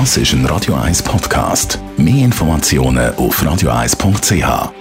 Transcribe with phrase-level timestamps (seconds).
[0.00, 1.78] Das ist ein Radio 1 Podcast.
[1.96, 4.72] Mehr Informationen auf radio1.ch.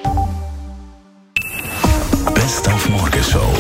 [2.34, 3.54] Best auf Morgenshow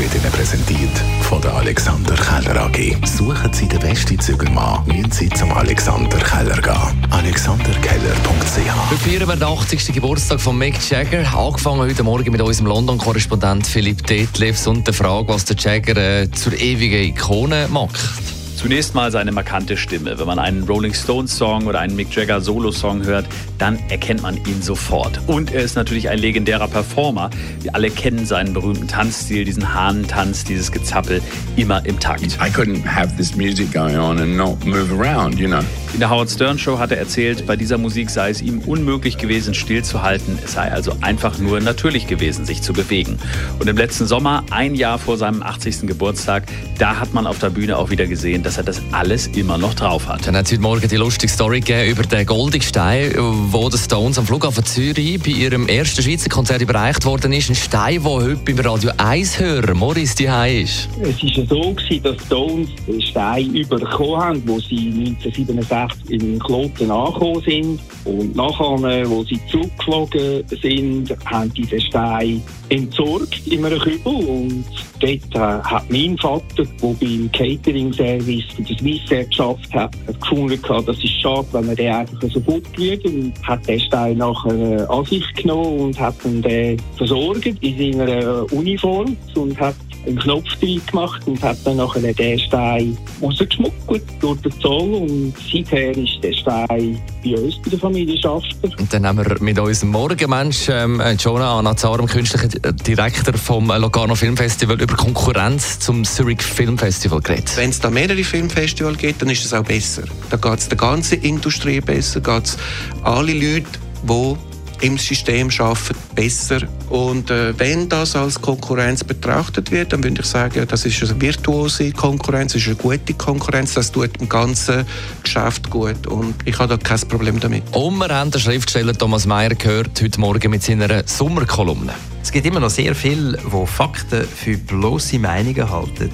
[0.00, 0.90] wird Ihnen präsentiert
[1.20, 2.96] von der Alexander Keller AG.
[3.06, 7.06] Suchen Sie den besten Zügelmann, müssen Sie zum Alexander Keller gehen.
[7.10, 9.92] AlexanderKeller.ch Wir feiern den 80.
[9.94, 11.24] Geburtstag von Mick Jagger.
[11.38, 16.28] Angefangen heute Morgen mit unserem London-Korrespondent Philipp Detlefs und der Frage, was der Jagger äh,
[16.32, 18.39] zur ewigen Ikone macht.
[18.60, 20.18] Zunächst mal seine markante Stimme.
[20.18, 23.24] Wenn man einen Rolling Stones Song oder einen Mick Jagger Solo Song hört,
[23.56, 25.18] dann erkennt man ihn sofort.
[25.26, 27.30] Und er ist natürlich ein legendärer Performer.
[27.62, 31.22] Wir alle kennen seinen berühmten Tanzstil, diesen Hahnentanz, dieses Gezappel,
[31.56, 32.22] immer im Takt.
[32.22, 35.62] I couldn't have this music going on and not move around, you know.
[35.92, 39.18] In der Howard Stern Show hat er erzählt, bei dieser Musik sei es ihm unmöglich
[39.18, 40.38] gewesen, stillzuhalten.
[40.44, 43.18] Es sei also einfach nur natürlich gewesen, sich zu bewegen.
[43.58, 45.88] Und im letzten Sommer, ein Jahr vor seinem 80.
[45.88, 46.44] Geburtstag,
[46.78, 49.74] da hat man auf der Bühne auch wieder gesehen, dass er das alles immer noch
[49.74, 50.26] drauf hat.
[50.26, 54.18] Dann hat es heute Morgen die lustige Story gegeben über den Goldigstein, wo die Stones
[54.18, 57.48] am Flughafen Zürich bei ihrem ersten Schweizer Konzert überreicht worden ist.
[57.48, 60.88] Ein Stein, der heute beim Radio 1 hören, Morris, die ist.
[61.00, 66.90] Es war so, gewesen, dass Stones den Stein überkommen haben, wo sie 1967 in Kloten
[66.90, 67.80] angekommen sind.
[68.04, 74.12] Und nachher, wo sie zurückgeflogen sind, haben die den Stein entsorgt in einem Kübel.
[74.12, 74.64] Und
[75.00, 80.60] dort äh, hat mein Vater, der beim Catering-Service für das Swissair geschafft hat, hat gefunden,
[80.60, 83.04] gehabt, das ist schade, wenn man den einfach so fortfliegt.
[83.06, 87.92] Und hat den Stein nachher äh, an sich genommen und hat ihn dann versorgt in
[87.92, 89.74] seiner Uniform und hat
[90.06, 95.34] einen Knopf drin gemacht und hat dann nachher den Stein rausgeschmuggelt durch den Zoll und
[95.50, 98.70] seither ist der Stein bei uns, bei der Familie Schafter.
[98.78, 102.50] Und dann haben wir mit unserem Morgenmensch, ähm, Jonah Anazar, dem künstlichen
[102.86, 107.56] Direktor vom Locarno Filmfestival, über Konkurrenz zum Zurich Filmfestival geredet.
[107.56, 110.02] Wenn es da mehrere Filmfestivals gibt, dann ist es auch besser.
[110.30, 112.58] Da geht es der ganzen Industrie besser, geht es
[113.02, 113.68] alle Leute,
[114.02, 114.49] die
[114.80, 116.60] im System arbeiten, besser.
[116.88, 121.20] Und äh, wenn das als Konkurrenz betrachtet wird, dann würde ich sagen, das ist eine
[121.20, 124.84] virtuose Konkurrenz, ist eine gute Konkurrenz, das tut dem ganzen
[125.22, 126.06] Geschäft gut.
[126.06, 127.62] Und ich habe da kein Problem damit.
[127.72, 131.92] Und wir haben den Schriftsteller Thomas Mayer gehört heute Morgen mit seiner Sommerkolumne.
[132.22, 136.10] Es gibt immer noch sehr viele, die Fakten für bloße Meinungen halten.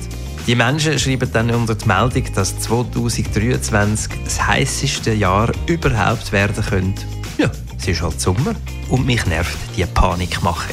[0.46, 7.02] Die Menschen schreiben dann unter die Meldung, dass 2023 das heißeste Jahr überhaupt werden könnte.
[7.36, 8.54] Ja, es ist halt Sommer
[8.88, 10.72] und mich nervt die Panikmache.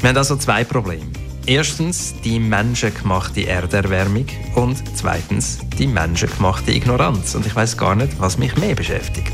[0.00, 1.06] Wir haben also zwei Probleme.
[1.46, 7.34] Erstens die menschengemachte Erderwärmung und zweitens die menschengemachte Ignoranz.
[7.34, 9.32] Und ich weiß gar nicht, was mich mehr beschäftigt.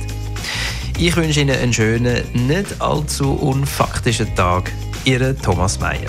[0.99, 4.73] Ich wünsche Ihnen einen schönen, nicht allzu unfaktischen Tag.
[5.05, 6.09] Ihre Thomas Mayer.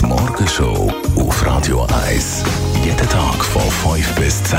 [0.00, 2.44] Die Morgenshow auf Radio 1.
[2.84, 4.58] Jeden Tag von 5 bis 10.